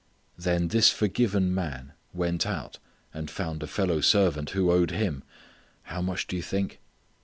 [0.35, 2.79] Then this forgiven man went out
[3.13, 5.21] and found a fellow servant who owed him
[5.83, 6.79] how much do you think?